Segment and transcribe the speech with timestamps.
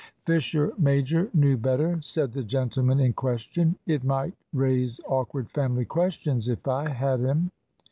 [0.25, 3.75] "Fisher major knew better," said the gentleman in question.
[3.85, 7.51] "It might raise awkward family questions if I had him."